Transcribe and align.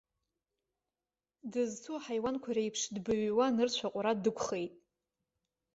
Дызцу 1.51 1.93
аҳаиуанқәа 1.97 2.51
реиԥш, 2.55 2.81
дбыҩҩуа, 2.95 3.45
нырцә 3.55 3.81
аҟәара 3.87 4.13
дықәхеит. 4.23 4.73